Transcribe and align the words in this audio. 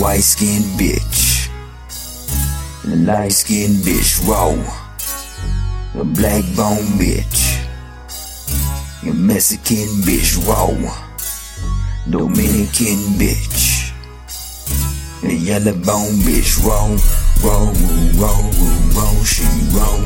white 0.00 0.20
skinned 0.22 0.64
bitch. 0.78 1.48
Light 2.84 3.32
skinned 3.32 3.76
bitch, 3.84 4.26
raw. 4.28 4.52
A 6.00 6.04
black 6.04 6.44
bone 6.56 6.98
bitch. 6.98 7.64
A 9.08 9.14
Mexican 9.14 9.88
bitch, 10.04 10.36
raw. 10.46 10.68
Dominican 12.10 13.00
bitch. 13.18 13.92
A 15.24 15.32
yellow 15.32 15.72
bone 15.72 16.16
bitch, 16.24 16.62
raw. 16.64 16.88
Raw, 17.42 17.72
raw, 18.20 18.40
raw, 18.96 19.24
she 19.24 19.44
raw, 19.72 19.96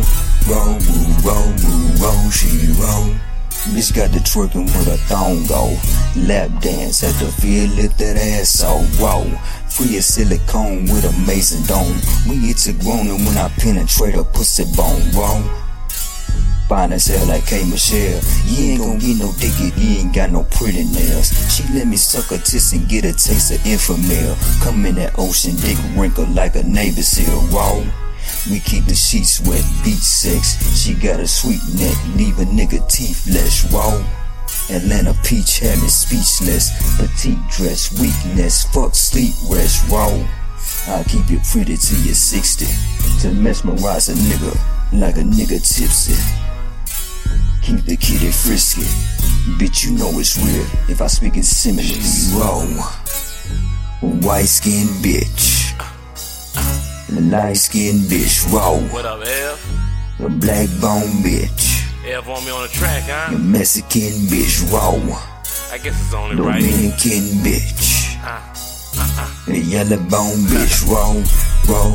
raw, 0.49 0.79
raw. 1.25 1.64
Bitch 3.73 3.95
got 3.97 4.13
the 4.13 4.19
twerking 4.19 4.65
with 4.65 4.89
a 4.89 4.99
thong 5.09 5.47
go. 5.47 5.73
Lap 6.29 6.51
dance 6.61 7.03
at 7.03 7.15
the 7.19 7.33
field, 7.41 7.71
lift 7.77 7.99
that 7.99 8.17
ass 8.17 8.63
all 8.63 8.85
raw. 9.01 9.25
Free 9.69 9.97
as 9.97 10.07
silicone 10.07 10.83
with 10.85 11.05
a 11.05 11.27
mason 11.27 11.65
dome. 11.67 11.97
We 12.29 12.47
get 12.47 12.59
to 12.69 12.73
groaning 12.75 13.25
when 13.25 13.39
I 13.39 13.49
penetrate 13.59 14.17
a 14.17 14.25
pussy 14.25 14.65
bone, 14.77 15.03
raw. 15.17 15.41
Fine 16.69 16.93
as 16.93 17.07
hell 17.07 17.27
like 17.27 17.47
K. 17.47 17.65
Michelle. 17.65 18.21
You 18.45 18.73
ain't 18.73 18.81
gon' 18.81 18.99
get 18.99 19.19
no 19.19 19.33
dick 19.41 19.53
if 19.57 19.79
you 19.79 19.99
ain't 19.99 20.15
got 20.15 20.31
no 20.31 20.45
pretty 20.45 20.85
nails. 20.85 21.33
She 21.49 21.63
let 21.73 21.87
me 21.87 21.97
suck 21.97 22.27
her 22.27 22.39
tits 22.39 22.73
and 22.73 22.89
get 22.89 23.05
a 23.05 23.13
taste 23.13 23.51
of 23.51 23.59
Enfamil. 23.65 24.37
Come 24.63 24.85
in 24.87 24.95
that 24.97 25.19
ocean 25.19 25.57
dick 25.57 25.79
wrinkled 25.97 26.35
like 26.35 26.55
a 26.57 26.63
neighbor 26.63 27.03
seal, 27.03 27.41
raw. 27.49 27.83
We 28.51 28.61
keep 28.61 28.85
the 28.85 28.95
sheets 28.95 29.41
wet, 29.41 29.65
beat 29.85 30.03
sex. 30.03 30.57
She 30.77 30.95
got 30.95 31.21
a 31.21 31.27
sweet 31.27 31.63
neck, 31.75 31.97
leave 32.17 32.39
a 32.39 32.45
nigga 32.45 32.81
teethless, 32.91 33.73
raw. 33.73 34.03
Atlanta 34.71 35.15
peach 35.25 35.61
had 35.61 35.81
me 35.81 35.89
speechless. 35.89 36.71
Petite 36.97 37.39
dress, 37.51 37.93
weakness, 38.01 38.65
fuck 38.65 38.95
sleep, 38.95 39.35
rest, 39.51 39.89
raw. 39.91 40.13
I'll 40.89 41.05
keep 41.05 41.29
you 41.31 41.41
pretty 41.51 41.77
till 41.77 42.01
you're 42.01 42.15
60. 42.15 42.67
To 43.21 43.33
mesmerize 43.33 44.09
a 44.09 44.15
nigga 44.15 44.53
like 44.93 45.17
a 45.17 45.21
nigga 45.21 45.61
tipsy. 45.61 46.15
Keep 47.63 47.85
the 47.85 47.97
kitty 47.97 48.31
frisky. 48.31 48.83
Bitch, 49.59 49.85
you 49.85 49.97
know 49.97 50.19
it's 50.19 50.37
real 50.39 50.67
if 50.89 51.01
I 51.01 51.07
speak 51.07 51.37
in 51.37 51.43
similes. 51.43 52.33
Raw. 52.35 52.65
White 54.01 54.47
skinned 54.47 54.91
bitch. 55.03 55.54
A 57.17 57.21
light 57.21 57.57
skinned 57.57 58.01
bitch, 58.11 58.51
raw. 58.53 58.77
What 58.93 59.05
up, 59.07 59.21
F? 59.25 59.61
A 60.21 60.29
black 60.29 60.69
bone 60.81 61.23
bitch. 61.23 61.87
F 62.07 62.29
on 62.29 62.45
me 62.45 62.51
on 62.51 62.63
the 62.63 62.69
track, 62.69 63.05
huh? 63.07 63.37
Mexican 63.39 64.27
bitch, 64.27 64.71
raw. 64.73 64.95
I 65.73 65.79
guess 65.79 65.95
it's 66.01 66.15
only 66.15 66.37
right. 66.37 66.61
Dominican 66.61 67.43
bitch. 67.47 68.19
Uh, 68.25 69.53
A 69.53 69.57
yellow 69.57 69.97
bone 70.11 70.43
bitch. 70.51 70.87
Raw, 70.91 71.15
raw, 71.71 71.95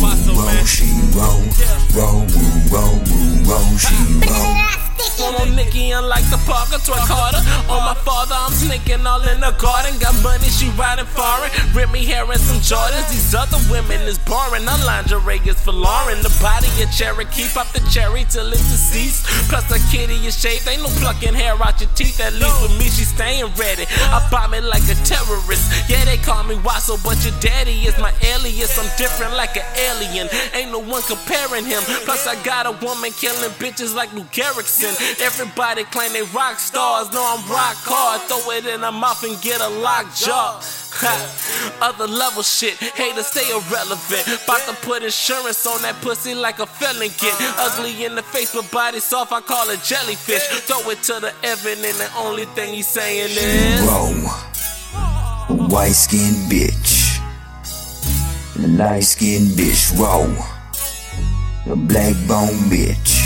Muscle, 0.00 0.34
raw, 0.34 0.44
man. 0.46 0.64
she 0.64 0.86
raw. 1.14 1.34
Raw, 1.98 2.22
raw, 2.70 2.90
raw, 3.50 3.76
she 3.76 3.96
raw. 5.18 5.42
on 5.42 5.56
Nicky, 5.56 5.90
unlike 5.90 6.24
the 6.30 6.38
Parker, 6.48 6.78
twerk 6.82 7.06
harder. 7.08 7.42
On 7.70 7.80
my 7.84 7.94
father, 8.02 8.34
I'm 8.36 8.52
sneaking 8.52 9.06
all 9.06 9.22
in 9.28 9.40
the 9.40 9.52
garden. 9.58 9.98
Got 9.98 10.16
money, 10.22 10.48
she 10.48 10.68
riding 10.76 11.06
foreign. 11.06 11.50
me 11.92 12.04
hair 12.04 12.24
and 12.24 12.40
some 12.40 12.60
Jordans. 12.60 13.08
These 13.10 13.34
other 13.34 13.58
women 13.70 14.00
is 14.06 14.18
boring. 14.18 14.64
Her 14.64 14.80
lingerie 14.84 15.40
is 15.46 15.60
for 15.60 15.72
Lauren. 15.72 16.20
The 16.22 16.32
body 16.40 16.68
of 16.82 16.90
Cherokee, 16.92 17.48
pop 17.52 17.68
the 17.72 17.80
cherry 17.90 18.24
till 18.28 18.48
it's 18.52 18.66
deceased. 18.70 19.26
Plus 19.48 19.64
the 19.68 19.78
kitty 19.90 20.18
is 20.26 20.38
shaved. 20.38 20.68
Ain't 20.68 20.82
no 20.82 20.90
plucking 21.00 21.34
hair 21.34 21.56
out 21.62 21.80
your 21.80 21.90
teeth. 21.94 22.20
At 22.20 22.34
least 22.34 22.60
with 22.62 22.74
me, 22.78 22.86
she 22.90 23.04
staying 23.04 23.50
ready. 23.56 23.86
I 24.10 24.18
bomb 24.30 24.54
it 24.54 24.64
like 24.64 24.84
a 24.90 24.96
terrorist. 25.06 25.88
Yeah, 25.88 26.04
they 26.04 26.18
call 26.18 26.44
me 26.44 26.56
Wasso, 26.66 26.98
but 27.02 27.18
your 27.24 27.34
daddy 27.40 27.86
is 27.86 27.96
my 27.98 28.12
alias. 28.22 28.78
I'm 28.78 28.90
different 28.96 29.34
like 29.34 29.56
an 29.56 29.66
alien. 29.76 30.28
Ain't 30.54 30.70
no 30.72 30.78
one 30.78 31.02
comparing 31.02 31.64
him. 31.64 31.82
Plus 32.04 32.26
I 32.26 32.36
got 32.44 32.66
a 32.66 32.72
woman 32.84 33.12
killing 33.12 33.50
bitches 33.58 33.94
like 33.94 34.12
Lou 34.12 34.24
Everybody 35.20 35.84
claim 35.84 36.12
they 36.12 36.22
rock 36.34 36.58
stars. 36.58 37.12
No, 37.12 37.22
I'm 37.22 37.42
rock 37.50 37.76
hard. 37.82 38.20
Throw 38.28 38.52
it 38.52 38.66
in 38.66 38.84
a 38.84 38.92
mouth 38.92 39.22
and 39.24 39.40
get 39.40 39.60
a 39.60 39.68
locked 39.68 40.16
jaw. 40.16 40.60
Other 41.80 42.06
level 42.06 42.42
shit, 42.42 42.74
haters 42.74 43.28
stay 43.28 43.48
irrelevant. 43.50 44.26
About 44.44 44.60
to 44.68 44.74
put 44.86 45.02
insurance 45.02 45.66
on 45.66 45.80
that 45.82 46.00
pussy 46.02 46.34
like 46.34 46.58
a 46.58 46.66
felon 46.66 47.08
get. 47.18 47.34
Ugly 47.58 48.04
in 48.04 48.14
the 48.14 48.22
face, 48.22 48.52
but 48.54 48.70
body 48.70 49.00
soft, 49.00 49.32
I 49.32 49.40
call 49.40 49.70
it 49.70 49.82
jellyfish. 49.82 50.42
Throw 50.66 50.90
it 50.90 51.02
to 51.04 51.20
the 51.20 51.32
Evan, 51.42 51.84
and 51.84 51.96
the 51.96 52.10
only 52.18 52.44
thing 52.56 52.74
he's 52.74 52.88
saying 52.88 53.30
is. 53.30 53.80
Raw. 53.86 54.10
White 55.68 55.92
skinned 55.92 56.50
bitch. 56.50 57.20
Light 58.58 59.04
skinned 59.04 59.48
bitch, 59.56 59.98
raw. 59.98 60.26
A 61.72 61.76
black 61.76 62.14
bone 62.28 62.68
bitch. 62.68 63.19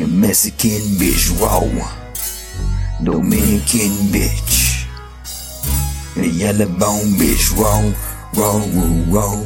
A 0.00 0.06
Mexican 0.06 0.80
bitch, 0.96 1.28
raw. 1.38 1.60
Dominican 3.04 3.92
bitch. 4.08 4.86
A 6.16 6.26
yellow 6.26 6.66
bone 6.66 7.12
bitch, 7.20 7.52
raw. 7.60 7.92
Raw, 8.32 8.56
raw, 8.72 8.96
raw, 9.12 9.36